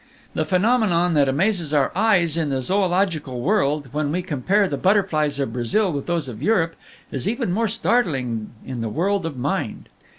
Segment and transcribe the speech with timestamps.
[0.33, 5.39] The phenomenon that amazes our eyes in the zoological world when we compare the butterflies
[5.39, 6.75] of Brazil with those of Europe,
[7.11, 9.89] is even more startling in the world of Mind.